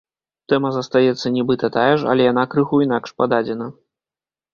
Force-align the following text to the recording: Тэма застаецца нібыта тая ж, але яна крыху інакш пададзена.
Тэма 0.51 0.69
застаецца 0.77 1.31
нібыта 1.35 1.69
тая 1.75 1.91
ж, 2.03 2.07
але 2.13 2.23
яна 2.31 2.45
крыху 2.55 2.79
інакш 2.87 3.13
пададзена. 3.21 3.67